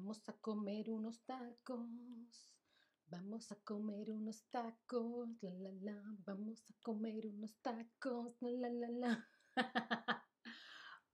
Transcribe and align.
Vamos 0.00 0.26
a 0.30 0.32
comer 0.32 0.90
unos 0.90 1.20
tacos. 1.26 2.48
Vamos 3.06 3.52
a 3.52 3.56
comer 3.56 4.10
unos 4.10 4.46
tacos. 4.48 5.28
La. 5.82 6.02
Vamos 6.24 6.64
a 6.70 6.74
comer 6.82 7.26
unos 7.26 7.54
tacos. 7.60 8.34
La 8.40 8.70
la 8.70 8.88
la. 8.88 9.28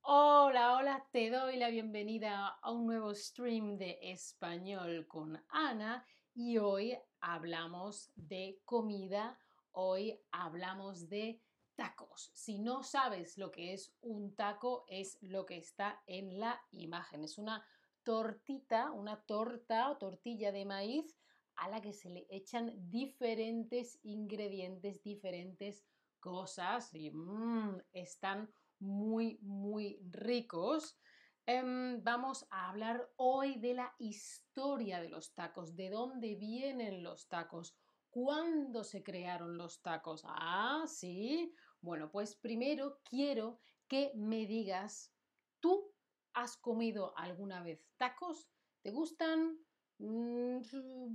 hola, 0.02 0.76
hola. 0.76 1.04
Te 1.10 1.30
doy 1.30 1.56
la 1.56 1.68
bienvenida 1.68 2.46
a 2.46 2.70
un 2.70 2.86
nuevo 2.86 3.12
stream 3.12 3.76
de 3.76 3.98
español 4.02 5.08
con 5.08 5.36
Ana. 5.48 6.06
Y 6.32 6.58
hoy 6.58 6.96
hablamos 7.20 8.12
de 8.14 8.60
comida. 8.64 9.36
Hoy 9.72 10.16
hablamos 10.30 11.08
de 11.08 11.42
tacos. 11.74 12.30
Si 12.34 12.60
no 12.60 12.84
sabes 12.84 13.36
lo 13.36 13.50
que 13.50 13.72
es 13.72 13.92
un 14.00 14.36
taco, 14.36 14.84
es 14.86 15.18
lo 15.22 15.44
que 15.44 15.56
está 15.56 16.04
en 16.06 16.38
la 16.38 16.62
imagen. 16.70 17.24
Es 17.24 17.36
una 17.36 17.66
tortita, 18.06 18.92
una 18.92 19.24
torta 19.26 19.90
o 19.90 19.98
tortilla 19.98 20.52
de 20.52 20.64
maíz 20.64 21.18
a 21.56 21.68
la 21.68 21.80
que 21.80 21.92
se 21.92 22.08
le 22.08 22.24
echan 22.30 22.72
diferentes 22.88 23.98
ingredientes, 24.04 25.02
diferentes 25.02 25.84
cosas 26.20 26.94
y 26.94 27.10
mmm, 27.10 27.78
están 27.92 28.54
muy, 28.78 29.40
muy 29.42 29.98
ricos. 30.08 31.00
Em, 31.46 32.00
vamos 32.04 32.46
a 32.50 32.68
hablar 32.68 33.10
hoy 33.16 33.58
de 33.58 33.74
la 33.74 33.96
historia 33.98 35.00
de 35.00 35.08
los 35.08 35.34
tacos, 35.34 35.74
de 35.74 35.90
dónde 35.90 36.36
vienen 36.36 37.02
los 37.02 37.26
tacos, 37.26 37.74
cuándo 38.08 38.84
se 38.84 39.02
crearon 39.02 39.58
los 39.58 39.82
tacos. 39.82 40.22
Ah, 40.24 40.84
sí. 40.86 41.52
Bueno, 41.80 42.12
pues 42.12 42.36
primero 42.36 43.00
quiero 43.02 43.58
que 43.88 44.12
me 44.14 44.46
digas 44.46 45.16
tú 45.58 45.95
¿Has 46.36 46.58
comido 46.58 47.16
alguna 47.16 47.62
vez 47.62 47.88
tacos? 47.96 48.46
¿Te 48.82 48.90
gustan? 48.90 49.58
Mm, 49.96 50.58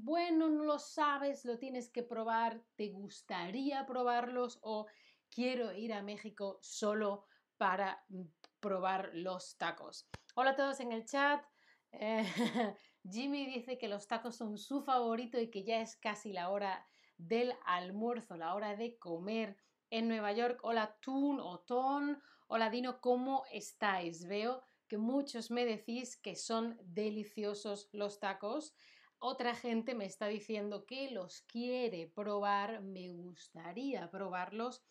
bueno, 0.03 0.49
no 0.49 0.63
lo 0.63 0.80
sabes, 0.80 1.45
lo 1.45 1.59
tienes 1.59 1.91
que 1.91 2.02
probar. 2.02 2.66
¿Te 2.75 2.89
gustaría 2.89 3.86
probarlos? 3.86 4.58
¿O 4.64 4.88
quiero 5.30 5.73
ir 5.73 5.94
a 5.94 6.02
México 6.02 6.58
solo 6.64 7.27
para 7.58 8.03
mm, 8.09 8.23
probar 8.59 9.11
los 9.14 9.59
tacos? 9.59 10.09
Hola 10.33 10.49
a 10.49 10.55
todos 10.55 10.80
en 10.80 10.92
el 10.92 11.05
chat. 11.05 11.45
Eh, 11.92 12.25
Jimmy 13.08 13.45
dice 13.45 13.77
que 13.77 13.89
los 13.89 14.08
tacos 14.08 14.36
son 14.36 14.58
su 14.58 14.81
favorito 14.81 15.39
y 15.39 15.52
que 15.52 15.64
ya 15.64 15.81
es 15.81 15.97
casi 15.97 16.33
la 16.33 16.49
hora 16.49 16.89
del 17.19 17.53
almuerzo, 17.66 18.38
la 18.38 18.55
hora 18.55 18.75
de 18.75 18.97
comer 18.97 19.55
en 19.92 20.08
Nueva 20.08 20.31
York. 20.31 20.59
Hola 20.64 20.97
Tun 20.99 21.39
o 21.39 21.59
Ton. 21.59 22.19
Hola 22.47 22.72
Dino, 22.72 22.99
¿cómo 23.02 23.44
estáis? 23.52 24.25
Veo 24.25 24.64
que 24.92 24.97
muchos 24.97 25.52
me 25.52 25.66
decís 25.66 26.17
que 26.17 26.36
son 26.36 26.78
deliciosos 26.84 27.88
los 27.94 28.20
tacos. 28.20 28.75
Otra 29.20 29.56
gente 29.56 29.95
me 29.95 30.03
está 30.03 30.28
diciendo 30.28 30.86
que 30.86 31.09
los 31.11 31.44
quiere 31.44 32.08
probar, 32.08 32.81
me 32.81 33.09
gustaría 33.09 34.11
probarlos. 34.11 34.83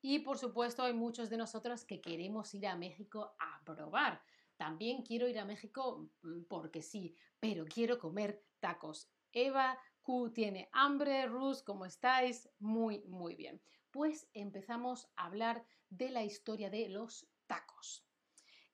Y 0.00 0.20
por 0.20 0.38
supuesto 0.38 0.84
hay 0.84 0.92
muchos 0.92 1.28
de 1.28 1.38
nosotros 1.38 1.84
que 1.84 2.00
queremos 2.00 2.54
ir 2.54 2.68
a 2.68 2.76
México 2.76 3.34
a 3.40 3.60
probar. 3.64 4.22
También 4.56 5.02
quiero 5.02 5.26
ir 5.26 5.40
a 5.40 5.44
México 5.44 6.08
mm, 6.22 6.44
porque 6.44 6.80
sí, 6.80 7.16
pero 7.40 7.64
quiero 7.64 7.98
comer 7.98 8.44
tacos. 8.60 9.10
Eva 9.32 9.76
Q 10.02 10.30
tiene 10.32 10.68
hambre, 10.70 11.26
Rus, 11.26 11.64
¿cómo 11.64 11.84
estáis? 11.84 12.48
Muy, 12.60 13.00
muy 13.08 13.34
bien. 13.34 13.60
Pues 13.90 14.28
empezamos 14.34 15.08
a 15.16 15.26
hablar 15.26 15.66
de 15.90 16.10
la 16.10 16.22
historia 16.22 16.70
de 16.70 16.88
los 16.90 17.26
tacos. 17.48 18.07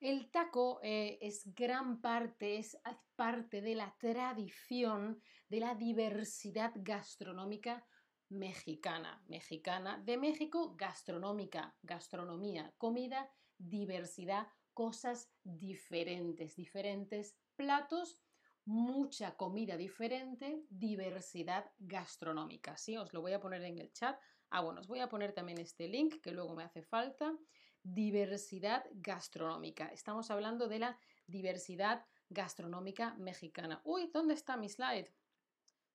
El 0.04 0.30
taco 0.30 0.80
eh, 0.82 1.16
es 1.22 1.54
gran 1.54 2.02
parte, 2.02 2.58
es 2.58 2.76
parte 3.16 3.62
de 3.62 3.74
la 3.74 3.96
tradición, 3.98 5.22
de 5.48 5.60
la 5.60 5.74
diversidad 5.74 6.72
gastronómica 6.74 7.88
mexicana. 8.28 9.24
Mexicana 9.28 9.98
de 10.04 10.18
México, 10.18 10.76
gastronómica, 10.76 11.74
gastronomía, 11.80 12.74
comida, 12.76 13.32
diversidad, 13.56 14.46
cosas 14.74 15.32
diferentes, 15.42 16.54
diferentes 16.54 17.38
platos, 17.56 18.22
mucha 18.66 19.38
comida 19.38 19.78
diferente, 19.78 20.66
diversidad 20.68 21.72
gastronómica. 21.78 22.76
¿sí? 22.76 22.98
Os 22.98 23.14
lo 23.14 23.22
voy 23.22 23.32
a 23.32 23.40
poner 23.40 23.62
en 23.62 23.78
el 23.78 23.90
chat. 23.94 24.20
Ah, 24.50 24.60
bueno, 24.60 24.82
os 24.82 24.86
voy 24.86 25.00
a 25.00 25.08
poner 25.08 25.32
también 25.32 25.56
este 25.56 25.88
link 25.88 26.20
que 26.20 26.32
luego 26.32 26.54
me 26.54 26.64
hace 26.64 26.82
falta 26.82 27.34
diversidad 27.84 28.84
gastronómica. 28.94 29.86
Estamos 29.88 30.30
hablando 30.30 30.66
de 30.68 30.80
la 30.80 30.98
diversidad 31.26 32.04
gastronómica 32.28 33.14
mexicana. 33.14 33.80
Uy, 33.84 34.10
¿dónde 34.12 34.34
está 34.34 34.56
mi 34.56 34.68
slide? 34.68 35.12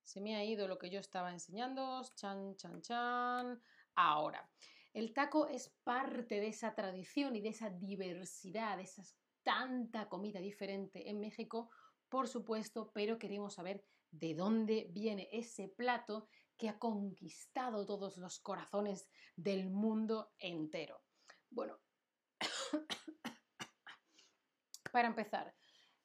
Se 0.04 0.22
me 0.22 0.36
ha 0.36 0.46
ido 0.46 0.68
lo 0.68 0.78
que 0.78 0.90
yo 0.90 1.00
estaba 1.00 1.32
enseñando. 1.32 2.02
Chan, 2.16 2.56
chan, 2.56 2.82
chan. 2.82 3.62
Ahora, 3.96 4.50
el 4.94 5.14
taco 5.14 5.48
es 5.48 5.70
parte 5.84 6.40
de 6.40 6.48
esa 6.48 6.74
tradición 6.76 7.36
y 7.36 7.42
de 7.42 7.50
esa 7.50 7.70
diversidad, 7.70 8.78
de 8.78 8.84
esa 8.84 9.04
tanta 9.44 10.08
comida 10.10 10.40
diferente 10.40 11.10
en 11.10 11.20
México, 11.20 11.70
por 12.08 12.28
supuesto, 12.28 12.92
pero 12.94 13.18
queremos 13.18 13.56
saber 13.56 13.84
de 14.12 14.36
dónde 14.36 14.88
viene 14.92 15.28
ese 15.32 15.68
plato 15.68 16.28
que 16.58 16.70
ha 16.70 16.78
conquistado 16.78 17.86
todos 17.86 18.18
los 18.18 18.40
corazones 18.40 19.08
del 19.36 19.70
mundo 19.70 20.34
entero. 20.40 21.02
Bueno, 21.50 21.80
para 24.92 25.08
empezar, 25.08 25.56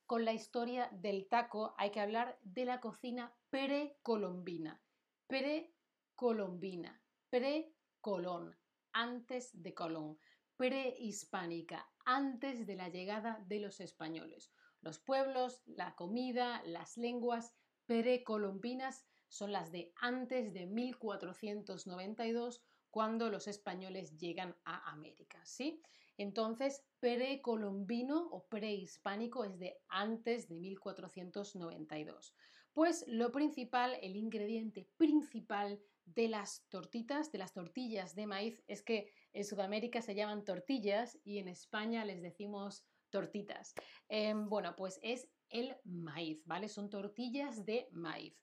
con 0.07 0.25
la 0.25 0.33
historia 0.33 0.89
del 0.93 1.29
taco 1.29 1.75
hay 1.79 1.91
que 1.91 2.01
hablar 2.01 2.39
de 2.43 2.65
la 2.65 2.81
cocina 2.81 3.35
precolombina. 3.51 4.81
Precolombina, 5.27 7.03
pre-colón, 7.31 8.57
antes 8.93 9.51
de 9.63 9.75
Colón, 9.75 10.19
prehispánica, 10.57 11.91
antes 12.05 12.67
de 12.67 12.77
la 12.77 12.89
llegada 12.89 13.43
de 13.47 13.61
los 13.61 13.81
españoles. 13.81 14.53
Los 14.83 14.99
pueblos, 14.99 15.63
la 15.67 15.95
comida, 15.95 16.63
las 16.65 16.97
lenguas 16.97 17.55
precolombinas 17.87 19.07
son 19.29 19.53
las 19.53 19.73
de 19.73 19.93
antes 19.97 20.53
de 20.53 20.67
1492 20.67 22.63
cuando 22.95 23.29
los 23.29 23.49
españoles 23.49 24.17
llegan 24.19 24.55
a 24.65 24.93
América, 24.93 25.45
¿sí? 25.45 25.83
Entonces, 26.17 26.85
precolombino 27.01 28.29
o 28.31 28.47
prehispánico 28.47 29.43
es 29.43 29.59
de 29.59 29.81
antes 29.89 30.47
de 30.47 30.61
1492. 30.61 32.37
Pues 32.73 33.05
lo 33.09 33.33
principal, 33.33 33.99
el 34.01 34.15
ingrediente 34.15 34.89
principal 34.97 35.81
de 36.05 36.29
las 36.29 36.69
tortitas, 36.69 37.33
de 37.33 37.39
las 37.39 37.53
tortillas 37.53 38.15
de 38.15 38.29
maíz, 38.29 38.63
es 38.69 38.85
que 38.85 39.13
en 39.33 39.45
Sudamérica 39.45 40.01
se 40.01 40.15
llaman 40.15 40.45
tortillas 40.45 41.19
y 41.25 41.39
en 41.39 41.49
España 41.49 42.05
les 42.05 42.23
decimos 42.23 42.87
tortitas. 43.11 43.75
Em, 44.09 44.49
bueno, 44.49 44.77
pues 44.77 45.01
es 45.03 45.29
el 45.49 45.75
maíz, 45.83 46.47
¿vale? 46.47 46.69
Son 46.69 46.91
tortillas 46.91 47.65
de 47.67 47.89
maíz. 47.91 48.41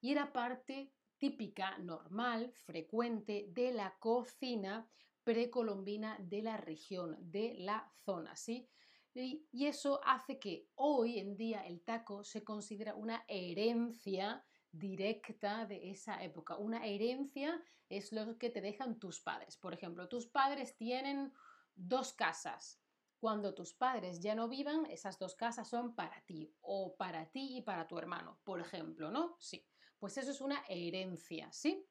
Y 0.00 0.10
era 0.10 0.32
parte 0.32 0.90
típica, 1.22 1.78
normal, 1.78 2.50
frecuente 2.64 3.46
de 3.50 3.70
la 3.70 3.96
cocina 4.00 4.88
precolombina 5.22 6.18
de 6.18 6.42
la 6.42 6.56
región, 6.56 7.16
de 7.20 7.54
la 7.60 7.88
zona, 8.04 8.34
¿sí? 8.34 8.68
Y, 9.14 9.46
eso 9.52 10.00
hace 10.04 10.40
que 10.40 10.66
hoy 10.74 11.20
en 11.20 11.36
día 11.36 11.64
el 11.64 11.84
taco 11.84 12.24
se 12.24 12.42
considera 12.42 12.96
una 12.96 13.24
herencia 13.28 14.44
directa 14.72 15.64
de 15.64 15.92
esa 15.92 16.20
época. 16.24 16.56
Una 16.56 16.84
herencia 16.84 17.62
es 17.88 18.10
lo 18.10 18.36
que 18.36 18.50
te 18.50 18.60
dejan 18.60 18.98
tus 18.98 19.20
padres. 19.20 19.56
Por 19.56 19.74
ejemplo, 19.74 20.08
tus 20.08 20.26
padres 20.26 20.76
tienen 20.76 21.32
dos 21.76 22.14
casas. 22.14 22.82
Cuando 23.20 23.54
tus 23.54 23.74
padres 23.74 24.18
ya 24.18 24.34
no 24.34 24.48
vivan, 24.48 24.86
esas 24.86 25.20
dos 25.20 25.36
casas 25.36 25.68
son 25.68 25.94
para 25.94 26.20
ti 26.24 26.52
o 26.62 26.96
para 26.96 27.30
ti 27.30 27.58
y 27.58 27.62
para 27.62 27.86
tu 27.86 27.96
hermano, 27.96 28.40
por 28.42 28.58
ejemplo, 28.58 29.12
¿no? 29.12 29.36
Sí. 29.38 29.64
Pues 30.02 30.18
eso 30.18 30.32
es 30.32 30.40
una 30.40 30.64
herencia, 30.68 31.52
¿sí? 31.52 31.86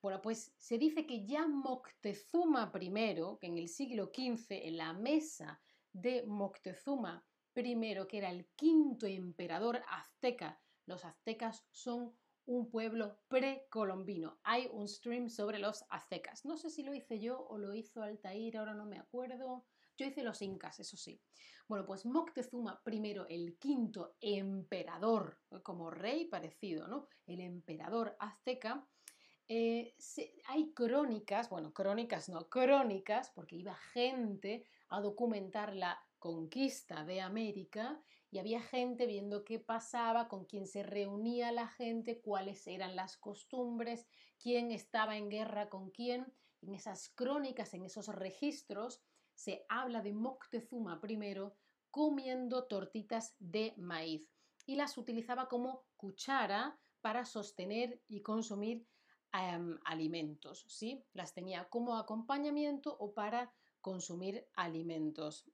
Bueno, 0.00 0.22
pues 0.22 0.54
se 0.56 0.78
dice 0.78 1.06
que 1.06 1.26
ya 1.26 1.46
Moctezuma 1.46 2.72
I, 2.74 3.38
que 3.38 3.46
en 3.48 3.58
el 3.58 3.68
siglo 3.68 4.10
XV, 4.14 4.66
en 4.66 4.78
la 4.78 4.94
mesa 4.94 5.62
de 5.92 6.24
Moctezuma 6.24 7.22
I, 7.54 8.06
que 8.08 8.16
era 8.16 8.30
el 8.30 8.46
quinto 8.56 9.04
emperador 9.06 9.82
azteca, 9.90 10.58
los 10.86 11.04
aztecas 11.04 11.66
son 11.70 12.16
un 12.46 12.70
pueblo 12.70 13.20
precolombino. 13.28 14.40
Hay 14.42 14.70
un 14.72 14.88
stream 14.88 15.28
sobre 15.28 15.58
los 15.58 15.84
aztecas. 15.90 16.46
No 16.46 16.56
sé 16.56 16.70
si 16.70 16.82
lo 16.82 16.94
hice 16.94 17.20
yo 17.20 17.46
o 17.46 17.58
lo 17.58 17.74
hizo 17.74 18.02
Altair, 18.02 18.56
ahora 18.56 18.72
no 18.72 18.86
me 18.86 18.98
acuerdo. 18.98 19.66
Yo 19.96 20.06
hice 20.06 20.22
los 20.22 20.42
incas, 20.42 20.80
eso 20.80 20.96
sí. 20.96 21.20
Bueno, 21.68 21.86
pues 21.86 22.04
Moctezuma 22.04 22.82
I, 22.84 23.16
el 23.28 23.58
quinto 23.58 24.16
emperador, 24.20 25.38
como 25.62 25.90
rey 25.90 26.26
parecido, 26.26 26.86
¿no? 26.88 27.08
El 27.26 27.40
emperador 27.40 28.16
azteca. 28.18 28.86
Eh, 29.46 29.94
hay 30.46 30.72
crónicas, 30.72 31.48
bueno, 31.48 31.72
crónicas 31.72 32.28
no, 32.28 32.48
crónicas, 32.48 33.30
porque 33.30 33.56
iba 33.56 33.74
gente 33.74 34.64
a 34.88 35.00
documentar 35.00 35.74
la 35.74 35.98
conquista 36.18 37.04
de 37.04 37.20
América 37.20 38.00
y 38.30 38.38
había 38.38 38.60
gente 38.60 39.06
viendo 39.06 39.44
qué 39.44 39.60
pasaba, 39.60 40.26
con 40.26 40.46
quién 40.46 40.66
se 40.66 40.82
reunía 40.82 41.52
la 41.52 41.68
gente, 41.68 42.20
cuáles 42.20 42.66
eran 42.66 42.96
las 42.96 43.16
costumbres, 43.16 44.06
quién 44.38 44.72
estaba 44.72 45.16
en 45.16 45.28
guerra 45.28 45.68
con 45.68 45.90
quién. 45.90 46.32
En 46.62 46.74
esas 46.74 47.10
crónicas, 47.10 47.74
en 47.74 47.84
esos 47.84 48.08
registros, 48.08 49.02
se 49.34 49.64
habla 49.68 50.00
de 50.00 50.12
Moctezuma 50.12 51.00
I 51.06 51.34
comiendo 51.90 52.64
tortitas 52.64 53.36
de 53.38 53.74
maíz 53.76 54.28
y 54.66 54.76
las 54.76 54.98
utilizaba 54.98 55.48
como 55.48 55.84
cuchara 55.96 56.78
para 57.00 57.24
sostener 57.24 58.00
y 58.08 58.22
consumir 58.22 58.86
em, 59.32 59.78
alimentos, 59.84 60.64
¿sí? 60.68 61.04
Las 61.12 61.34
tenía 61.34 61.68
como 61.68 61.96
acompañamiento 61.96 62.96
o 62.98 63.12
para 63.12 63.52
consumir 63.80 64.48
alimentos. 64.54 65.44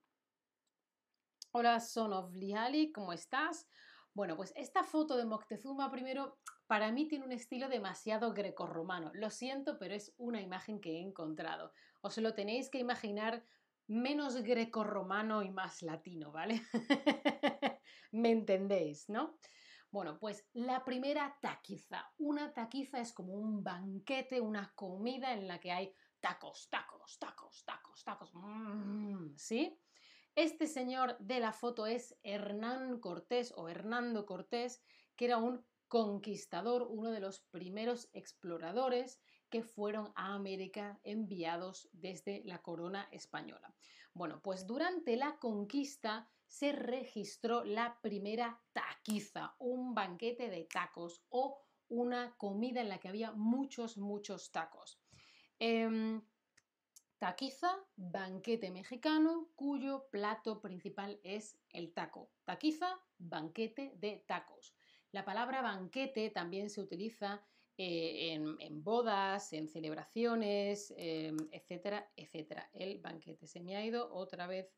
Hola, 1.53 1.81
son 1.81 2.13
of 2.13 2.33
Liali, 2.33 2.93
¿cómo 2.93 3.13
estás? 3.13 3.67
Bueno, 4.15 4.37
pues 4.37 4.53
esta 4.57 4.85
foto 4.85 5.17
de 5.17 5.25
Moctezuma 5.25 5.91
primero 5.91 6.39
para 6.67 6.93
mí 6.93 7.09
tiene 7.09 7.25
un 7.25 7.33
estilo 7.33 7.69
demasiado 7.69 8.33
grecorromano. 8.33 9.11
Lo 9.15 9.31
siento, 9.31 9.77
pero 9.79 9.95
es 9.95 10.15
una 10.17 10.41
imagen 10.41 10.81
que 10.81 10.93
he 10.93 11.01
encontrado. 11.01 11.73
Os 12.01 12.17
lo 12.19 12.35
tenéis 12.35 12.71
que 12.71 12.79
imaginar 12.79 13.45
menos 13.91 14.37
grecorromano 14.37 15.43
y 15.43 15.51
más 15.51 15.83
latino, 15.83 16.31
¿vale? 16.31 16.63
¿Me 18.13 18.31
entendéis, 18.31 19.09
no? 19.09 19.37
Bueno, 19.91 20.17
pues 20.21 20.49
la 20.53 20.85
primera 20.85 21.37
taquiza. 21.43 22.09
Una 22.19 22.53
taquiza 22.53 23.01
es 23.01 23.13
como 23.13 23.35
un 23.35 23.65
banquete, 23.65 24.41
una 24.41 24.73
comida 24.77 25.33
en 25.33 25.49
la 25.49 25.59
que 25.59 25.73
hay 25.73 25.93
tacos, 26.21 26.69
tacos, 26.71 27.19
tacos, 27.19 27.65
tacos, 27.65 28.05
tacos. 28.05 28.31
Mm, 28.33 29.35
¿Sí? 29.37 29.77
Este 30.37 30.69
señor 30.69 31.19
de 31.19 31.41
la 31.41 31.53
foto 31.53 31.89
es 31.89 32.17
Hernán 32.23 33.01
Cortés 33.01 33.53
o 33.57 33.69
Hernando 33.69 34.25
Cortés, 34.25 34.85
que 35.17 35.25
era 35.25 35.39
un 35.39 35.67
conquistador, 35.89 36.87
uno 36.89 37.11
de 37.11 37.19
los 37.19 37.41
primeros 37.41 38.09
exploradores 38.13 39.21
que 39.51 39.63
fueron 39.63 40.13
a 40.15 40.35
América 40.35 41.01
enviados 41.03 41.89
desde 41.93 42.43
la 42.45 42.63
corona 42.63 43.09
española. 43.11 43.75
Bueno, 44.15 44.41
pues 44.43 44.67
durante 44.67 45.17
la 45.17 45.39
conquista 45.39 46.29
se 46.47 46.73
registró 46.73 47.65
la 47.65 47.99
primera 48.01 48.61
taquiza, 48.73 49.55
un 49.59 49.95
banquete 49.95 50.51
de 50.51 50.65
tacos 50.65 51.23
o 51.29 51.63
una 51.89 52.37
comida 52.37 52.81
en 52.81 52.89
la 52.89 52.99
que 52.99 53.09
había 53.09 53.33
muchos, 53.33 53.99
muchos 53.99 54.51
tacos. 54.51 55.01
Em, 55.59 56.23
taquiza, 57.19 57.77
banquete 57.97 58.71
mexicano, 58.71 59.51
cuyo 59.55 60.09
plato 60.11 60.61
principal 60.61 61.21
es 61.23 61.59
el 61.69 61.93
taco. 61.93 62.31
Taquiza, 62.45 62.99
banquete 63.19 63.93
de 63.97 64.25
tacos. 64.27 64.75
La 65.13 65.25
palabra 65.25 65.61
banquete 65.61 66.31
también 66.31 66.71
se 66.71 66.81
utiliza 66.81 67.45
eh, 67.83 68.35
en, 68.35 68.85
bodas, 68.85 69.55
en 69.55 69.67
celebraciones, 69.67 70.93
em, 70.99 71.49
etcétera, 71.51 72.07
etcétera. 72.15 72.69
El 72.75 72.99
banquete. 72.99 73.47
Se 73.47 73.63
me 73.63 73.75
ha 73.75 73.83
ido 73.83 74.13
otra 74.13 74.47
vez 74.47 74.77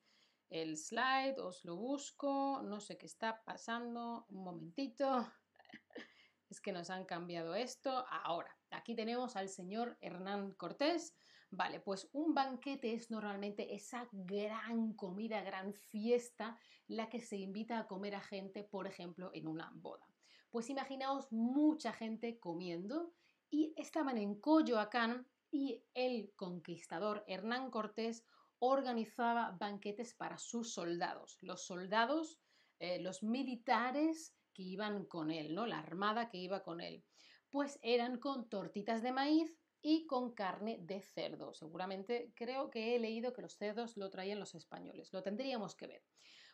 el 0.51 0.77
slide, 0.77 1.41
os 1.41 1.65
lo 1.65 1.75
busco, 1.75 2.63
no 2.63 2.79
sé 2.79 2.97
qué 2.99 3.07
está 3.07 3.43
pasando, 3.45 4.25
un 4.29 4.45
momentito. 4.45 5.27
Es 6.49 6.61
que 6.61 6.71
nos 6.71 6.91
han 6.91 7.05
cambiado 7.05 7.57
esto. 7.57 8.05
Ahora, 8.09 8.57
aquí 8.71 8.95
tenemos 8.95 9.35
al 9.35 9.49
señor 9.49 9.97
Hernán 10.01 10.53
Cortés. 10.53 11.17
Vale, 11.51 11.81
pues 11.81 12.09
un 12.13 12.35
banquete 12.35 12.95
es 12.95 13.11
normalmente 13.11 13.75
esa 13.75 14.07
gran 14.13 14.93
comida, 14.93 15.43
gran 15.43 15.75
fiesta, 15.75 16.57
la 16.87 17.09
que 17.09 17.21
se 17.21 17.39
invita 17.39 17.81
a 17.81 17.87
comer 17.89 18.15
a 18.15 18.21
gente, 18.21 18.63
por 18.63 18.87
ejemplo, 18.87 19.31
en 19.35 19.49
una 19.49 19.73
boda. 19.75 20.12
Pues 20.53 20.69
imaginaos 20.69 21.33
mucha 21.33 21.95
gente 21.95 22.39
comiendo 22.39 23.15
y 23.49 23.73
estaban 23.79 24.19
en 24.19 24.39
Coyoacán 24.39 25.27
y 25.51 25.83
el 25.95 26.35
conquistador 26.37 27.25
Hernán 27.27 27.71
Cortés 27.71 28.27
organizaba 28.59 29.57
banquetes 29.59 30.13
para 30.13 30.37
sus 30.37 30.75
soldados, 30.75 31.39
los 31.41 31.65
soldados, 31.65 32.39
eh, 32.79 33.01
los 33.01 33.23
militares 33.23 34.37
que 34.53 34.63
iban 34.63 35.07
con 35.07 35.31
él, 35.31 35.55
¿no? 35.55 35.67
La 35.67 35.79
armada 35.79 36.29
que 36.29 36.37
iba 36.37 36.63
con 36.63 36.83
él. 36.83 37.03
Pues 37.49 37.79
eran 37.83 38.19
con 38.19 38.51
tortitas 38.51 39.03
de 39.03 39.13
maíz 39.13 39.57
y 39.81 40.07
con 40.07 40.35
carne 40.35 40.81
de 40.83 41.01
cerdo. 41.01 41.55
Seguramente 41.55 42.35
creo 42.37 42.69
que 42.69 42.95
he 42.95 42.99
leído 42.99 43.33
que 43.33 43.41
los 43.41 43.57
cerdos 43.57 43.97
lo 43.97 44.11
traían 44.11 44.39
los 44.39 44.55
españoles. 44.55 45.15
Lo 45.15 45.23
tendríamos 45.23 45.75
que 45.75 45.87
ver. 45.87 46.03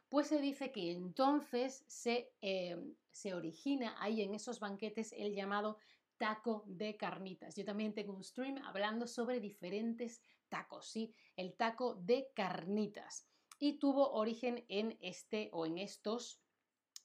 Pues 0.08 0.28
se 0.28 0.40
dice 0.40 0.72
que 0.72 0.92
entonces 0.92 1.84
se, 1.86 2.32
eh, 2.40 2.76
se 3.10 3.34
origina 3.34 3.96
ahí 4.00 4.22
en 4.22 4.34
esos 4.34 4.58
banquetes 4.58 5.12
el 5.12 5.34
llamado 5.34 5.78
taco 6.16 6.64
de 6.66 6.96
carnitas. 6.96 7.56
Yo 7.56 7.64
también 7.64 7.94
tengo 7.94 8.14
un 8.14 8.24
stream 8.24 8.58
hablando 8.58 9.06
sobre 9.06 9.40
diferentes 9.40 10.22
tacos, 10.48 10.88
¿sí? 10.88 11.14
El 11.36 11.54
taco 11.56 11.94
de 11.94 12.30
carnitas. 12.34 13.28
Y 13.58 13.78
tuvo 13.78 14.12
origen 14.12 14.64
en 14.68 14.98
este 15.00 15.50
o 15.52 15.66
en 15.66 15.78
estos 15.78 16.42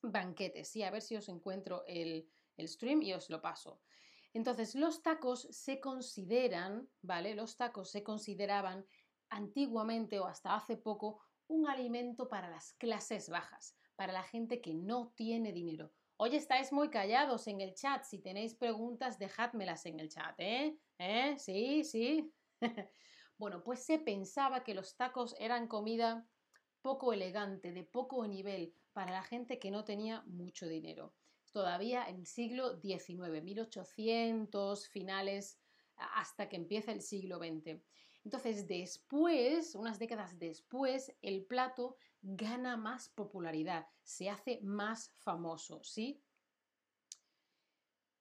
banquetes, 0.01 0.69
¿sí? 0.69 0.83
A 0.83 0.91
ver 0.91 1.01
si 1.01 1.15
os 1.15 1.29
encuentro 1.29 1.83
el, 1.87 2.29
el 2.57 2.67
stream 2.67 3.01
y 3.01 3.13
os 3.13 3.29
lo 3.29 3.41
paso. 3.41 3.81
Entonces, 4.33 4.75
los 4.75 5.03
tacos 5.03 5.41
se 5.51 5.79
consideran, 5.79 6.89
¿vale? 7.01 7.35
Los 7.35 7.55
tacos 7.55 7.91
se 7.91 8.03
consideraban 8.03 8.85
antiguamente 9.29 10.19
o 10.19 10.25
hasta 10.25 10.55
hace 10.55 10.77
poco 10.77 11.21
un 11.47 11.67
alimento 11.67 12.27
para 12.27 12.49
las 12.49 12.73
clases 12.73 13.29
bajas, 13.29 13.75
para 13.95 14.13
la 14.13 14.23
gente 14.23 14.61
que 14.61 14.73
no 14.73 15.13
tiene 15.15 15.51
dinero. 15.51 15.93
Hoy 16.17 16.35
estáis 16.35 16.71
muy 16.71 16.89
callados 16.89 17.47
en 17.47 17.61
el 17.61 17.73
chat. 17.73 18.03
Si 18.03 18.19
tenéis 18.19 18.55
preguntas, 18.55 19.19
dejádmelas 19.19 19.85
en 19.85 19.99
el 19.99 20.09
chat, 20.09 20.35
¿eh? 20.39 20.77
¿Eh? 20.97 21.35
Sí, 21.37 21.83
sí. 21.83 22.33
Bueno, 23.35 23.63
pues 23.63 23.83
se 23.83 23.97
pensaba 23.97 24.63
que 24.63 24.75
los 24.75 24.95
tacos 24.95 25.35
eran 25.39 25.67
comida 25.67 26.25
poco 26.81 27.13
elegante, 27.13 27.73
de 27.73 27.83
poco 27.83 28.25
nivel, 28.27 28.75
para 28.93 29.11
la 29.11 29.23
gente 29.23 29.57
que 29.57 29.71
no 29.71 29.83
tenía 29.83 30.21
mucho 30.27 30.67
dinero. 30.67 31.15
Todavía 31.51 32.07
en 32.07 32.19
el 32.19 32.25
siglo 32.25 32.79
XIX, 32.79 33.41
1800, 33.43 34.87
finales, 34.87 35.59
hasta 35.95 36.47
que 36.47 36.55
empieza 36.55 36.91
el 36.91 37.01
siglo 37.01 37.37
XX. 37.37 37.81
Entonces, 38.23 38.67
después, 38.67 39.75
unas 39.75 39.99
décadas 39.99 40.39
después, 40.39 41.15
el 41.21 41.45
plato 41.45 41.97
gana 42.21 42.77
más 42.77 43.09
popularidad, 43.09 43.87
se 44.01 44.29
hace 44.29 44.59
más 44.61 45.11
famoso, 45.17 45.83
¿sí? 45.83 46.23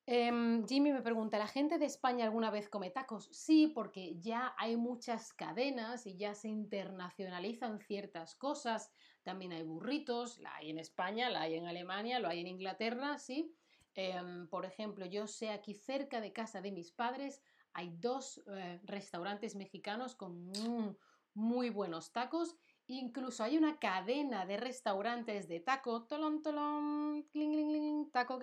Em, 0.04 0.66
Jimmy 0.66 0.92
me 0.92 1.00
pregunta, 1.00 1.38
¿la 1.38 1.46
gente 1.46 1.78
de 1.78 1.86
España 1.86 2.24
alguna 2.24 2.50
vez 2.50 2.68
come 2.68 2.90
tacos? 2.90 3.28
Sí, 3.30 3.68
porque 3.68 4.18
ya 4.18 4.52
hay 4.58 4.76
muchas 4.76 5.32
cadenas 5.32 6.06
y 6.06 6.16
ya 6.16 6.34
se 6.34 6.48
internacionalizan 6.48 7.78
ciertas 7.78 8.34
cosas. 8.34 8.90
También 9.22 9.52
hay 9.52 9.62
burritos, 9.62 10.38
la 10.40 10.56
hay 10.56 10.70
en 10.70 10.80
España, 10.80 11.30
la 11.30 11.42
hay 11.42 11.54
en 11.54 11.66
Alemania, 11.66 12.18
lo 12.18 12.26
hay 12.26 12.40
en 12.40 12.48
Inglaterra, 12.48 13.18
¿sí? 13.18 13.54
Em, 13.94 14.48
por 14.48 14.64
ejemplo, 14.64 15.06
yo 15.06 15.28
sé 15.28 15.50
aquí 15.50 15.74
cerca 15.74 16.20
de 16.20 16.32
casa 16.32 16.60
de 16.60 16.72
mis 16.72 16.90
padres 16.90 17.40
hay 17.74 17.96
dos 17.98 18.42
eh, 18.46 18.80
restaurantes 18.84 19.54
mexicanos 19.56 20.14
con 20.14 20.52
muy 21.34 21.70
buenos 21.70 22.12
tacos. 22.12 22.56
Incluso 22.86 23.44
hay 23.44 23.56
una 23.56 23.78
cadena 23.78 24.44
de 24.44 24.56
restaurantes 24.56 25.48
de 25.48 25.60
taco, 25.60 26.04
tolón, 26.04 26.42
tolón, 26.42 27.26
taco, 28.12 28.38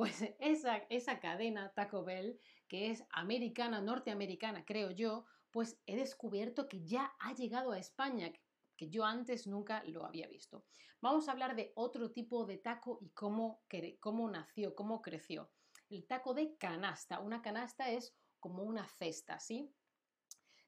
pues 0.00 0.22
esa, 0.38 0.78
esa 0.88 1.20
cadena 1.20 1.72
Taco 1.74 2.04
Bell, 2.04 2.40
que 2.68 2.90
es 2.90 3.04
americana, 3.10 3.82
norteamericana, 3.82 4.64
creo 4.64 4.92
yo, 4.92 5.26
pues 5.50 5.78
he 5.86 5.96
descubierto 5.96 6.68
que 6.68 6.86
ya 6.86 7.12
ha 7.18 7.34
llegado 7.34 7.72
a 7.72 7.78
España, 7.78 8.32
que 8.76 8.88
yo 8.88 9.04
antes 9.04 9.46
nunca 9.46 9.84
lo 9.84 10.06
había 10.06 10.26
visto. 10.28 10.64
Vamos 11.02 11.28
a 11.28 11.32
hablar 11.32 11.56
de 11.56 11.72
otro 11.74 12.12
tipo 12.12 12.46
de 12.46 12.56
taco 12.56 12.98
y 13.02 13.10
cómo, 13.10 13.62
cómo 14.00 14.30
nació, 14.30 14.74
cómo 14.74 15.02
creció. 15.02 15.50
El 15.90 16.06
taco 16.06 16.32
de 16.34 16.56
canasta. 16.56 17.18
Una 17.18 17.42
canasta 17.42 17.90
es 17.90 18.14
como 18.38 18.62
una 18.62 18.86
cesta, 18.86 19.40
¿sí? 19.40 19.74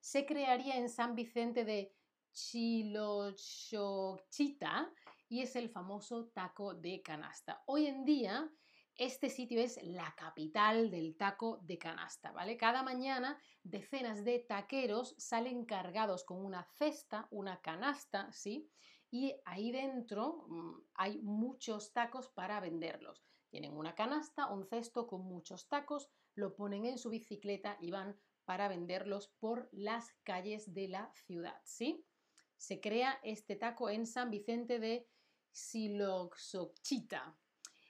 Se 0.00 0.26
crearía 0.26 0.76
en 0.76 0.88
San 0.88 1.14
Vicente 1.14 1.64
de 1.64 1.94
Chilochochita 2.32 3.32
y 5.28 5.42
es 5.42 5.54
el 5.54 5.70
famoso 5.70 6.26
taco 6.34 6.74
de 6.74 7.00
canasta. 7.02 7.62
Hoy 7.66 7.86
en 7.86 8.04
día 8.04 8.52
este 8.96 9.30
sitio 9.30 9.60
es 9.60 9.80
la 9.84 10.12
capital 10.16 10.90
del 10.90 11.16
taco 11.16 11.58
de 11.62 11.78
canasta, 11.78 12.32
¿vale? 12.32 12.56
Cada 12.56 12.82
mañana 12.82 13.40
decenas 13.62 14.24
de 14.24 14.40
taqueros 14.40 15.14
salen 15.18 15.64
cargados 15.64 16.24
con 16.24 16.44
una 16.44 16.64
cesta, 16.64 17.28
una 17.30 17.60
canasta, 17.60 18.30
¿sí? 18.32 18.68
Y 19.08 19.34
ahí 19.44 19.70
dentro 19.70 20.46
mm, 20.48 20.80
hay 20.94 21.18
muchos 21.22 21.92
tacos 21.92 22.28
para 22.28 22.58
venderlos. 22.58 23.31
Tienen 23.52 23.76
una 23.76 23.94
canasta, 23.94 24.46
un 24.46 24.64
cesto 24.64 25.06
con 25.06 25.26
muchos 25.26 25.68
tacos, 25.68 26.08
lo 26.34 26.56
ponen 26.56 26.86
en 26.86 26.96
su 26.96 27.10
bicicleta 27.10 27.76
y 27.82 27.90
van 27.90 28.18
para 28.46 28.66
venderlos 28.66 29.28
por 29.40 29.68
las 29.72 30.10
calles 30.22 30.72
de 30.72 30.88
la 30.88 31.12
ciudad, 31.12 31.60
¿sí? 31.62 32.02
Se 32.56 32.80
crea 32.80 33.20
este 33.22 33.56
taco 33.56 33.90
en 33.90 34.06
San 34.06 34.30
Vicente 34.30 34.78
de 34.78 35.06
siloxochita. 35.50 37.36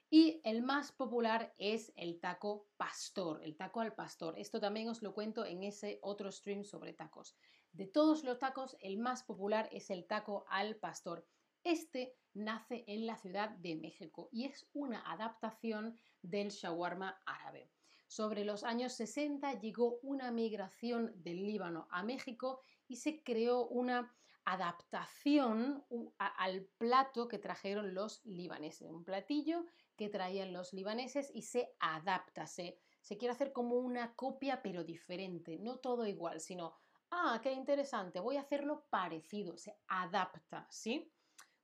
Y 0.09 0.41
el 0.43 0.63
más 0.63 0.91
popular 0.91 1.53
es 1.57 1.93
el 1.95 2.19
taco 2.19 2.67
pastor, 2.75 3.41
el 3.41 3.55
taco 3.55 3.79
al 3.79 3.95
pastor. 3.95 4.37
Esto 4.37 4.59
también 4.59 4.89
os 4.89 5.01
lo 5.01 5.13
cuento 5.13 5.45
en 5.45 5.63
ese 5.63 5.99
otro 6.01 6.29
stream 6.29 6.65
sobre 6.65 6.91
tacos. 6.91 7.37
De 7.71 7.87
todos 7.87 8.25
los 8.25 8.37
tacos, 8.37 8.75
el 8.81 8.97
más 8.97 9.23
popular 9.23 9.69
es 9.71 9.89
el 9.89 10.05
taco 10.07 10.43
al 10.49 10.75
pastor. 10.75 11.25
Este 11.63 12.17
nace 12.33 12.83
en 12.87 13.05
la 13.05 13.15
Ciudad 13.15 13.49
de 13.49 13.75
México 13.75 14.27
y 14.31 14.45
es 14.45 14.67
una 14.73 14.99
adaptación 15.09 15.97
del 16.21 16.49
shawarma 16.49 17.21
árabe. 17.25 17.69
Sobre 18.07 18.43
los 18.43 18.63
años 18.63 18.93
60 18.93 19.59
llegó 19.59 19.97
una 20.01 20.29
migración 20.31 21.13
del 21.15 21.45
Líbano 21.45 21.87
a 21.89 22.03
México 22.03 22.59
y 22.87 22.97
se 22.97 23.23
creó 23.23 23.65
una 23.67 24.13
adaptación 24.45 25.85
al 26.17 26.65
plato 26.77 27.29
que 27.29 27.39
trajeron 27.39 27.93
los 27.93 28.25
libaneses. 28.25 28.89
Un 28.89 29.05
platillo 29.05 29.65
que 29.95 30.09
traían 30.09 30.51
los 30.51 30.73
libaneses 30.73 31.31
y 31.33 31.43
se 31.43 31.75
adapta, 31.79 32.45
se, 32.45 32.77
se 33.01 33.17
quiere 33.17 33.31
hacer 33.31 33.53
como 33.53 33.77
una 33.77 34.15
copia 34.15 34.61
pero 34.61 34.83
diferente, 34.83 35.57
no 35.59 35.77
todo 35.77 36.05
igual, 36.05 36.41
sino, 36.41 36.73
ah, 37.11 37.39
qué 37.41 37.53
interesante, 37.53 38.19
voy 38.19 38.35
a 38.35 38.41
hacerlo 38.41 38.85
parecido, 38.89 39.57
se 39.57 39.77
adapta, 39.87 40.67
¿sí? 40.69 41.09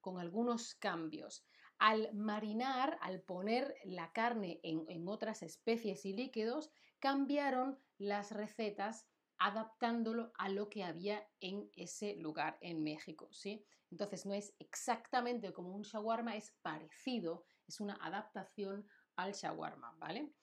Con 0.02 0.20
algunos 0.20 0.76
cambios. 0.76 1.46
Al 1.78 2.14
marinar, 2.14 2.98
al 3.02 3.22
poner 3.22 3.76
la 3.86 4.12
carne 4.12 4.60
en, 4.64 4.86
en 4.90 5.08
otras 5.08 5.44
especies 5.44 6.06
y 6.06 6.14
líquidos, 6.14 6.72
cambiaron 7.00 7.80
las 7.98 8.32
recetas 8.32 9.08
adaptándolo 9.38 10.32
a 10.38 10.50
lo 10.50 10.70
que 10.70 10.84
había 10.84 11.26
en 11.40 11.70
ese 11.76 12.16
lugar 12.18 12.58
en 12.62 12.84
México, 12.84 13.30
¿sí? 13.32 13.66
Entonces 13.90 14.26
no 14.26 14.34
es 14.34 14.54
exactamente 14.60 15.54
como 15.54 15.74
un 15.74 15.82
shawarma, 15.82 16.36
es 16.36 16.52
parecido, 16.62 17.46
es 17.68 17.80
una 17.80 17.96
adaptación 17.96 18.88
al 19.16 19.34
shawarma, 19.34 19.96
¿vale? 19.98 20.34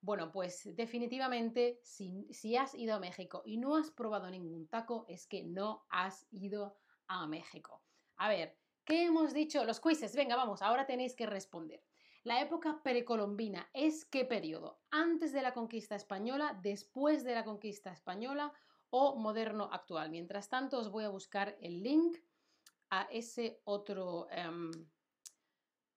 Bueno, 0.00 0.30
pues 0.30 0.68
definitivamente 0.76 1.80
si, 1.82 2.26
si, 2.30 2.56
has 2.56 2.74
ido 2.74 2.94
a 2.94 3.00
México 3.00 3.42
y 3.44 3.56
no 3.56 3.76
has 3.76 3.90
probado 3.90 4.30
ningún 4.30 4.68
taco, 4.68 5.06
es 5.08 5.26
que 5.26 5.42
no 5.44 5.84
has 5.88 6.26
ido 6.30 6.76
a 7.08 7.26
México. 7.26 7.82
A 8.16 8.28
ver, 8.28 8.58
¿qué 8.84 9.04
hemos 9.04 9.32
dicho? 9.32 9.64
Los 9.64 9.80
quizzes, 9.80 10.14
venga, 10.14 10.36
vamos, 10.36 10.62
ahora 10.62 10.86
tenéis 10.86 11.14
que 11.14 11.26
responder. 11.26 11.82
La 12.22 12.40
época 12.40 12.80
precolombina 12.82 13.68
es 13.74 14.04
qué 14.04 14.24
periodo? 14.24 14.80
¿Antes 14.90 15.32
de 15.32 15.42
la 15.42 15.52
conquista 15.52 15.94
española, 15.94 16.58
después 16.62 17.22
de 17.22 17.34
la 17.34 17.44
conquista 17.44 17.92
española 17.92 18.52
o 18.90 19.16
moderno 19.16 19.68
actual? 19.72 20.10
Mientras 20.10 20.48
tanto, 20.48 20.78
os 20.78 20.90
voy 20.90 21.04
a 21.04 21.10
buscar 21.10 21.56
el 21.60 21.82
link 21.82 22.18
a 22.90 23.08
ese 23.10 23.60
otro... 23.64 24.28
Em, 24.30 24.70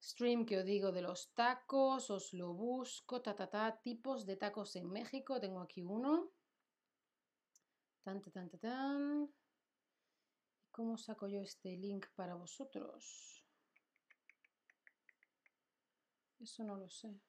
stream 0.02 0.46
que 0.46 0.58
os 0.58 0.66
digo 0.66 0.92
de 0.92 1.02
los 1.02 1.34
tacos, 1.34 2.10
os 2.10 2.34
lo 2.34 2.54
busco, 2.54 3.22
ta, 3.22 3.36
ta, 3.36 3.48
ta, 3.50 3.80
tipos 3.82 4.26
de 4.26 4.38
tacos 4.38 4.76
en 4.76 4.90
México, 4.90 5.40
tengo 5.40 5.60
aquí 5.60 5.82
uno. 5.82 6.32
Tan, 8.04 8.22
tan, 8.22 8.50
tan, 8.50 8.60
tan. 8.60 9.34
¿Cómo 10.78 10.96
saco 10.96 11.28
yo 11.28 11.42
este 11.42 11.76
link 11.76 12.06
para 12.16 12.36
vosotros? 12.36 13.44
Eso 16.40 16.64
no 16.64 16.76
lo 16.76 16.88
sé. 16.88 17.20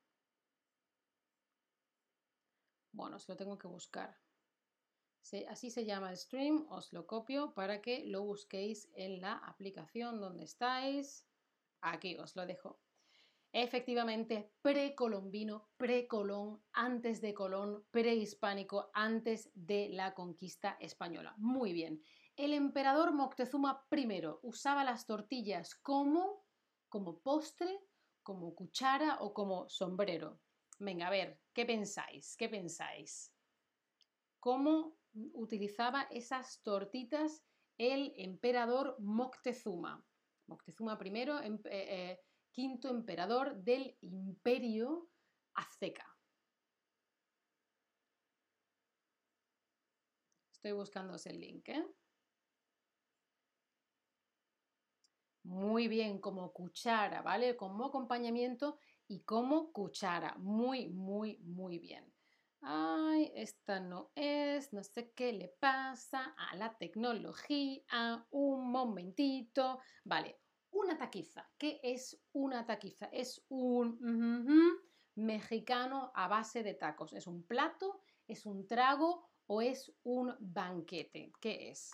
Bueno, 2.92 3.16
os 3.16 3.26
lo 3.26 3.38
tengo 3.38 3.56
que 3.56 3.66
buscar. 3.66 4.20
así 5.48 5.70
se 5.70 5.86
llama 5.86 6.10
el 6.10 6.18
stream, 6.18 6.66
os 6.68 6.92
lo 6.92 7.06
copio 7.06 7.54
para 7.54 7.80
que 7.80 8.04
lo 8.04 8.22
busquéis 8.22 8.90
en 8.92 9.22
la 9.22 9.38
aplicación 9.38 10.20
donde 10.20 10.44
estáis. 10.44 11.26
Aquí 11.80 12.18
os 12.18 12.36
lo 12.36 12.44
dejo. 12.44 12.78
Efectivamente, 13.52 14.52
precolombino, 14.60 15.70
precolón, 15.76 16.62
antes 16.72 17.20
de 17.22 17.32
Colón, 17.32 17.86
prehispánico, 17.90 18.90
antes 18.92 19.50
de 19.54 19.88
la 19.90 20.12
conquista 20.12 20.76
española. 20.80 21.34
Muy 21.38 21.72
bien. 21.72 22.02
El 22.36 22.52
emperador 22.52 23.12
Moctezuma 23.14 23.86
I 23.90 24.22
usaba 24.42 24.84
las 24.84 25.06
tortillas 25.06 25.74
como, 25.74 26.44
como 26.88 27.20
postre, 27.20 27.80
como 28.22 28.54
cuchara 28.54 29.18
o 29.20 29.32
como 29.32 29.68
sombrero. 29.68 30.40
Venga, 30.78 31.06
a 31.06 31.10
ver, 31.10 31.40
¿qué 31.54 31.64
pensáis? 31.64 32.36
¿Qué 32.36 32.48
pensáis? 32.48 33.34
¿Cómo 34.38 34.98
utilizaba 35.32 36.02
esas 36.10 36.62
tortitas 36.62 37.44
el 37.78 38.12
emperador 38.16 38.96
Moctezuma? 39.00 40.04
Moctezuma 40.46 40.98
I, 41.02 42.18
quinto 42.58 42.88
emperador 42.88 43.62
del 43.62 43.96
imperio 44.00 45.12
azteca. 45.54 46.18
Estoy 50.52 50.72
buscando 50.72 51.14
el 51.24 51.38
link. 51.38 51.68
¿eh? 51.68 51.86
Muy 55.44 55.86
bien, 55.86 56.18
como 56.18 56.52
cuchara, 56.52 57.22
¿vale? 57.22 57.56
Como 57.56 57.84
acompañamiento 57.84 58.80
y 59.06 59.20
como 59.20 59.72
cuchara. 59.72 60.34
Muy, 60.38 60.88
muy, 60.88 61.38
muy 61.38 61.78
bien. 61.78 62.12
Ay, 62.60 63.30
esta 63.36 63.78
no 63.78 64.10
es, 64.16 64.72
no 64.72 64.82
sé 64.82 65.12
qué 65.12 65.32
le 65.32 65.46
pasa 65.46 66.34
a 66.36 66.56
la 66.56 66.76
tecnología. 66.76 68.26
Un 68.30 68.72
momentito. 68.72 69.78
Vale, 70.02 70.40
una 70.70 70.96
taquiza. 70.96 71.48
¿Qué 71.58 71.80
es 71.82 72.20
una 72.32 72.64
taquiza? 72.66 73.06
Es 73.06 73.44
un 73.48 73.98
mexicano 75.14 76.12
a 76.14 76.28
base 76.28 76.62
de 76.62 76.74
tacos. 76.74 77.12
¿Es 77.12 77.26
un 77.26 77.42
plato? 77.44 78.02
¿Es 78.26 78.46
un 78.46 78.66
trago? 78.66 79.30
¿O 79.46 79.62
es 79.62 79.92
un 80.02 80.34
banquete? 80.40 81.32
¿Qué 81.40 81.70
es? 81.70 81.90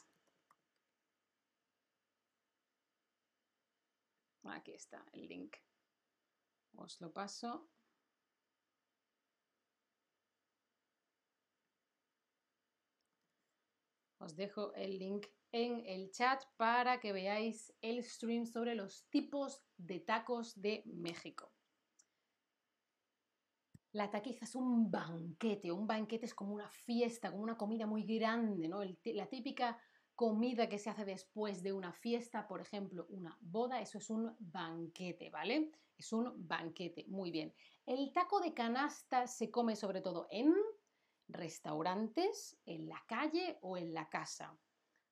Aquí 4.44 4.72
está 4.72 5.04
el 5.12 5.28
link. 5.28 5.56
Os 6.76 7.00
lo 7.00 7.12
paso. 7.12 7.68
Os 14.18 14.34
dejo 14.36 14.72
el 14.74 14.98
link 14.98 15.26
en 15.54 15.84
el 15.86 16.10
chat 16.10 16.42
para 16.56 16.98
que 16.98 17.12
veáis 17.12 17.72
el 17.80 18.02
stream 18.02 18.44
sobre 18.44 18.74
los 18.74 19.06
tipos 19.08 19.62
de 19.76 20.00
tacos 20.00 20.60
de 20.60 20.82
México. 20.84 21.52
La 23.92 24.10
taquiza 24.10 24.46
es 24.46 24.56
un 24.56 24.90
banquete, 24.90 25.70
un 25.70 25.86
banquete 25.86 26.26
es 26.26 26.34
como 26.34 26.52
una 26.52 26.68
fiesta, 26.68 27.30
como 27.30 27.44
una 27.44 27.56
comida 27.56 27.86
muy 27.86 28.02
grande, 28.02 28.66
¿no? 28.66 28.82
la 28.82 29.26
típica 29.28 29.80
comida 30.16 30.68
que 30.68 30.80
se 30.80 30.90
hace 30.90 31.04
después 31.04 31.62
de 31.62 31.72
una 31.72 31.92
fiesta, 31.92 32.48
por 32.48 32.60
ejemplo, 32.60 33.06
una 33.08 33.38
boda, 33.40 33.80
eso 33.80 33.98
es 33.98 34.10
un 34.10 34.34
banquete, 34.40 35.30
¿vale? 35.30 35.70
Es 35.96 36.12
un 36.12 36.48
banquete, 36.48 37.04
muy 37.06 37.30
bien. 37.30 37.54
El 37.86 38.12
taco 38.12 38.40
de 38.40 38.52
canasta 38.52 39.28
se 39.28 39.52
come 39.52 39.76
sobre 39.76 40.00
todo 40.00 40.26
en 40.32 40.52
restaurantes, 41.28 42.58
en 42.66 42.88
la 42.88 43.00
calle 43.06 43.58
o 43.62 43.76
en 43.76 43.94
la 43.94 44.08
casa. 44.08 44.58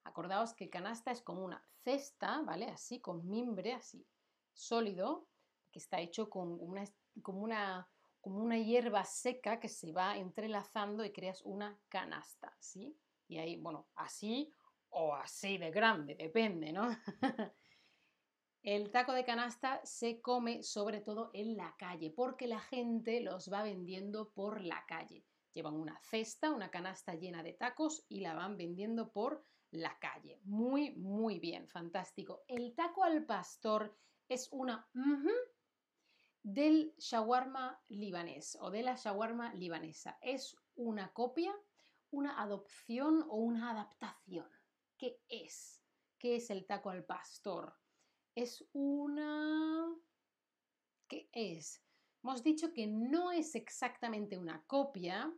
Acordaos 0.04 0.54
que 0.54 0.70
canasta 0.70 1.10
es 1.10 1.22
como 1.22 1.44
una 1.44 1.64
cesta, 1.84 2.42
¿vale? 2.42 2.66
Así, 2.66 3.00
con 3.00 3.28
mimbre, 3.28 3.72
así, 3.72 4.06
sólido, 4.52 5.28
que 5.70 5.78
está 5.78 6.00
hecho 6.00 6.28
con 6.28 6.58
una, 6.60 6.84
como, 7.22 7.40
una, 7.40 7.88
como 8.20 8.38
una 8.38 8.58
hierba 8.58 9.04
seca 9.04 9.58
que 9.60 9.68
se 9.68 9.92
va 9.92 10.16
entrelazando 10.16 11.04
y 11.04 11.12
creas 11.12 11.42
una 11.42 11.78
canasta, 11.88 12.56
¿sí? 12.58 12.96
Y 13.28 13.38
ahí, 13.38 13.56
bueno, 13.56 13.88
así 13.94 14.52
o 14.90 15.14
así 15.14 15.56
de 15.58 15.70
grande, 15.70 16.14
depende, 16.14 16.72
¿no? 16.72 16.88
El 18.62 18.92
taco 18.92 19.12
de 19.12 19.24
canasta 19.24 19.80
se 19.84 20.20
come 20.20 20.62
sobre 20.62 21.00
todo 21.00 21.30
en 21.34 21.56
la 21.56 21.74
calle, 21.76 22.12
porque 22.14 22.46
la 22.46 22.60
gente 22.60 23.20
los 23.20 23.52
va 23.52 23.64
vendiendo 23.64 24.30
por 24.30 24.60
la 24.60 24.84
calle. 24.86 25.24
Llevan 25.52 25.74
una 25.74 25.98
cesta, 25.98 26.52
una 26.52 26.70
canasta 26.70 27.14
llena 27.14 27.42
de 27.42 27.54
tacos 27.54 28.06
y 28.08 28.20
la 28.20 28.34
van 28.34 28.56
vendiendo 28.56 29.10
por 29.10 29.44
la 29.72 29.98
calle. 29.98 30.40
Muy, 30.44 30.92
muy 30.92 31.40
bien, 31.40 31.66
fantástico. 31.68 32.44
El 32.46 32.74
taco 32.74 33.02
al 33.04 33.24
pastor 33.24 33.96
es 34.28 34.48
una 34.52 34.88
del 36.42 36.94
shawarma 36.98 37.82
libanés 37.88 38.56
o 38.60 38.70
de 38.70 38.82
la 38.82 38.94
shawarma 38.96 39.54
libanesa. 39.54 40.18
Es 40.20 40.56
una 40.74 41.12
copia, 41.12 41.54
una 42.10 42.40
adopción 42.40 43.24
o 43.28 43.36
una 43.36 43.70
adaptación. 43.70 44.48
¿Qué 44.96 45.20
es? 45.28 45.82
¿Qué 46.18 46.36
es 46.36 46.50
el 46.50 46.66
taco 46.66 46.90
al 46.90 47.04
pastor? 47.04 47.74
Es 48.34 48.64
una... 48.72 49.94
¿Qué 51.08 51.28
es? 51.32 51.82
Hemos 52.22 52.42
dicho 52.42 52.72
que 52.72 52.86
no 52.86 53.32
es 53.32 53.54
exactamente 53.54 54.38
una 54.38 54.64
copia, 54.66 55.32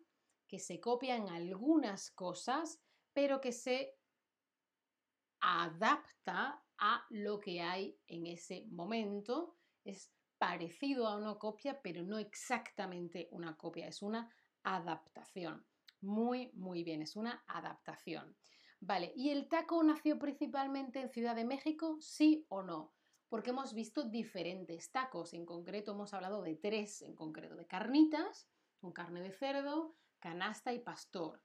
que 0.47 0.59
se 0.59 0.81
copia 0.81 1.17
en 1.17 1.29
algunas 1.29 2.11
cosas, 2.11 2.81
pero 3.13 3.41
que 3.41 3.53
se 3.53 3.97
adapta 5.45 6.65
a 6.79 7.07
lo 7.11 7.39
que 7.39 7.61
hay 7.61 7.99
en 8.07 8.27
ese 8.27 8.67
momento. 8.71 9.57
Es 9.85 10.11
parecido 10.39 11.07
a 11.07 11.17
una 11.17 11.35
copia, 11.35 11.81
pero 11.83 12.03
no 12.03 12.19
exactamente 12.19 13.29
una 13.31 13.57
copia, 13.57 13.87
es 13.87 14.01
una 14.03 14.35
adaptación. 14.63 15.67
Muy, 16.01 16.51
muy 16.55 16.83
bien, 16.83 17.03
es 17.03 17.15
una 17.15 17.45
adaptación. 17.47 18.37
Vale, 18.81 19.13
¿y 19.17 19.31
el 19.31 19.49
taco 19.49 19.83
nació 19.83 20.19
principalmente 20.19 21.01
en 21.01 21.11
Ciudad 21.11 21.37
de 21.37 21.45
México? 21.45 21.99
¿Sí 22.01 22.47
o 22.49 22.63
no? 22.63 22.95
Porque 23.29 23.51
hemos 23.51 23.75
visto 23.75 24.05
diferentes 24.05 24.91
tacos, 24.91 25.35
en 25.35 25.45
concreto 25.45 25.93
hemos 25.93 26.15
hablado 26.15 26.43
de 26.43 26.57
tres, 26.57 27.03
en 27.03 27.15
concreto 27.15 27.57
de 27.57 27.67
carnitas, 27.67 28.49
con 28.79 28.93
carne 28.93 29.21
de 29.21 29.33
cerdo, 29.33 29.97
canasta 30.21 30.73
y 30.73 30.79
pastor. 30.79 31.43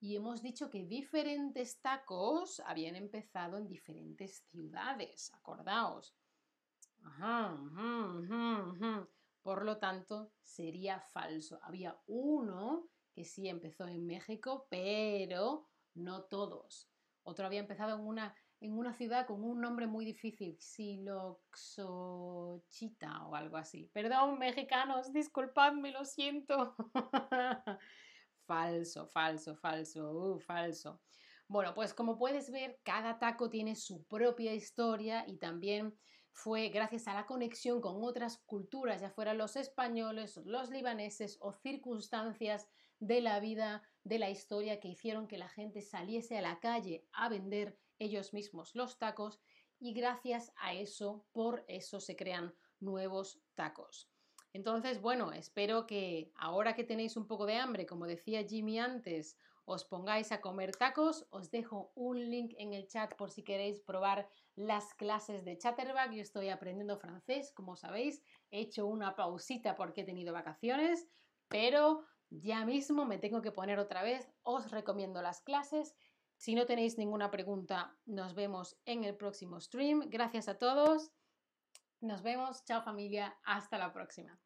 Y 0.00 0.16
hemos 0.16 0.42
dicho 0.42 0.68
que 0.68 0.84
diferentes 0.84 1.80
tacos 1.80 2.60
habían 2.66 2.96
empezado 2.96 3.56
en 3.56 3.66
diferentes 3.66 4.44
ciudades, 4.50 5.32
acordaos. 5.34 6.14
Por 9.42 9.64
lo 9.64 9.78
tanto, 9.78 10.32
sería 10.42 11.00
falso. 11.00 11.58
Había 11.62 11.98
uno 12.06 12.88
que 13.14 13.24
sí 13.24 13.48
empezó 13.48 13.86
en 13.86 14.04
México, 14.06 14.66
pero 14.68 15.70
no 15.94 16.24
todos. 16.24 16.90
Otro 17.22 17.46
había 17.46 17.60
empezado 17.60 17.96
en 17.96 18.06
una, 18.06 18.34
en 18.60 18.78
una 18.78 18.92
ciudad 18.92 19.26
con 19.26 19.42
un 19.42 19.58
nombre 19.60 19.86
muy 19.86 20.04
difícil, 20.04 20.58
Siloxochita 20.60 23.26
o 23.26 23.34
algo 23.34 23.56
así. 23.56 23.88
Perdón, 23.92 24.38
mexicanos, 24.38 25.12
disculpadme, 25.12 25.92
lo 25.92 26.04
siento. 26.04 26.76
falso, 28.46 29.06
falso, 29.06 29.56
falso, 29.56 30.12
uh, 30.12 30.38
falso. 30.38 31.00
Bueno, 31.48 31.74
pues 31.74 31.94
como 31.94 32.18
puedes 32.18 32.50
ver, 32.50 32.80
cada 32.82 33.18
taco 33.18 33.50
tiene 33.50 33.76
su 33.76 34.04
propia 34.04 34.54
historia 34.54 35.24
y 35.28 35.38
también 35.38 35.96
fue 36.32 36.68
gracias 36.68 37.08
a 37.08 37.14
la 37.14 37.26
conexión 37.26 37.80
con 37.80 38.02
otras 38.02 38.38
culturas, 38.46 39.00
ya 39.00 39.10
fueran 39.10 39.38
los 39.38 39.56
españoles, 39.56 40.36
los 40.44 40.70
libaneses 40.70 41.38
o 41.40 41.52
circunstancias 41.52 42.68
de 42.98 43.20
la 43.20 43.40
vida, 43.40 43.82
de 44.04 44.18
la 44.18 44.30
historia 44.30 44.80
que 44.80 44.88
hicieron 44.88 45.28
que 45.28 45.38
la 45.38 45.48
gente 45.48 45.82
saliese 45.82 46.36
a 46.36 46.42
la 46.42 46.60
calle 46.60 47.06
a 47.12 47.28
vender 47.28 47.78
ellos 47.98 48.32
mismos 48.32 48.74
los 48.74 48.98
tacos 48.98 49.40
y 49.78 49.92
gracias 49.92 50.52
a 50.56 50.74
eso, 50.74 51.26
por 51.32 51.64
eso 51.68 52.00
se 52.00 52.16
crean 52.16 52.54
nuevos 52.80 53.40
tacos. 53.54 54.10
Entonces, 54.56 55.02
bueno, 55.02 55.32
espero 55.32 55.86
que 55.86 56.32
ahora 56.34 56.74
que 56.74 56.82
tenéis 56.82 57.18
un 57.18 57.26
poco 57.26 57.44
de 57.44 57.56
hambre, 57.56 57.84
como 57.84 58.06
decía 58.06 58.42
Jimmy 58.42 58.78
antes, 58.78 59.36
os 59.66 59.84
pongáis 59.84 60.32
a 60.32 60.40
comer 60.40 60.74
tacos. 60.74 61.26
Os 61.28 61.50
dejo 61.50 61.92
un 61.94 62.30
link 62.30 62.54
en 62.56 62.72
el 62.72 62.88
chat 62.88 63.14
por 63.16 63.30
si 63.30 63.42
queréis 63.42 63.80
probar 63.80 64.26
las 64.54 64.94
clases 64.94 65.44
de 65.44 65.58
Chatterback. 65.58 66.10
Yo 66.12 66.22
estoy 66.22 66.48
aprendiendo 66.48 66.96
francés, 66.96 67.52
como 67.52 67.76
sabéis. 67.76 68.22
He 68.50 68.60
hecho 68.60 68.86
una 68.86 69.14
pausita 69.14 69.76
porque 69.76 70.00
he 70.00 70.04
tenido 70.04 70.32
vacaciones, 70.32 71.06
pero 71.48 72.06
ya 72.30 72.64
mismo 72.64 73.04
me 73.04 73.18
tengo 73.18 73.42
que 73.42 73.52
poner 73.52 73.78
otra 73.78 74.02
vez. 74.02 74.26
Os 74.42 74.70
recomiendo 74.70 75.20
las 75.20 75.42
clases. 75.42 75.94
Si 76.38 76.54
no 76.54 76.64
tenéis 76.64 76.96
ninguna 76.96 77.30
pregunta, 77.30 77.94
nos 78.06 78.34
vemos 78.34 78.78
en 78.86 79.04
el 79.04 79.18
próximo 79.18 79.60
stream. 79.60 80.08
Gracias 80.08 80.48
a 80.48 80.56
todos. 80.56 81.12
Nos 82.00 82.22
vemos. 82.22 82.64
Chao 82.64 82.80
familia. 82.80 83.36
Hasta 83.44 83.76
la 83.76 83.92
próxima. 83.92 84.40